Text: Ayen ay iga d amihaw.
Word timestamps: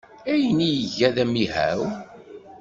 Ayen 0.31 0.59
ay 0.67 0.75
iga 0.85 1.09
d 1.15 1.17
amihaw. 1.23 1.81